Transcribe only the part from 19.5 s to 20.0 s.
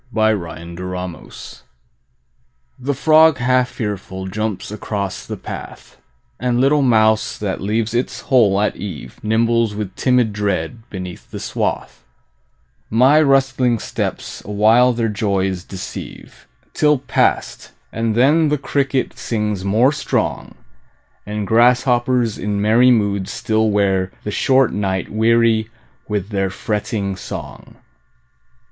more